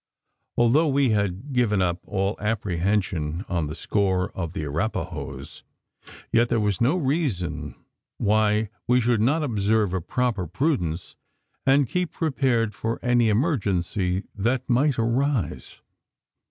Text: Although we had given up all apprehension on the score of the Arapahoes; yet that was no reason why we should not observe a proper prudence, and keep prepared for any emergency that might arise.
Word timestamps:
Although 0.57 0.87
we 0.87 1.11
had 1.11 1.53
given 1.53 1.79
up 1.79 1.99
all 2.07 2.35
apprehension 2.39 3.45
on 3.47 3.67
the 3.67 3.75
score 3.75 4.31
of 4.31 4.53
the 4.53 4.63
Arapahoes; 4.65 5.61
yet 6.31 6.49
that 6.49 6.59
was 6.61 6.81
no 6.81 6.97
reason 6.97 7.75
why 8.17 8.71
we 8.87 8.99
should 8.99 9.21
not 9.21 9.43
observe 9.43 9.93
a 9.93 10.01
proper 10.01 10.47
prudence, 10.47 11.15
and 11.67 11.87
keep 11.87 12.13
prepared 12.13 12.73
for 12.73 12.97
any 13.03 13.29
emergency 13.29 14.23
that 14.33 14.67
might 14.67 14.97
arise. 14.97 15.81